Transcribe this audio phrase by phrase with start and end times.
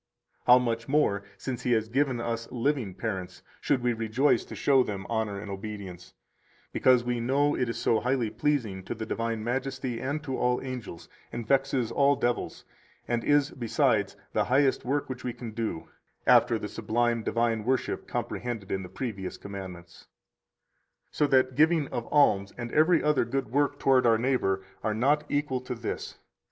[0.47, 4.81] How much more, since He has given us living parents, should we rejoice to show
[4.81, 6.15] them honor and obedience,
[6.73, 10.59] because we know it is so highly pleasing to the Divine Majesty and to all
[10.63, 12.65] angels, and vexes all devils,
[13.07, 15.87] and is, besides, 126 the highest work which we can do,
[16.25, 20.07] after the sublime divine worship comprehended in the previous commandments;
[21.11, 25.23] so that giving of alms and every other good work toward our neighbor are not
[25.29, 26.17] equal to this.